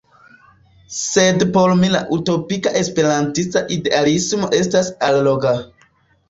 Sed 0.99 1.43
por 1.57 1.73
mi 1.81 1.91
la 1.95 2.01
utopia 2.17 2.73
esperantista 2.79 3.63
idealismo 3.77 4.51
estas 4.63 4.91
alloga. 5.11 5.55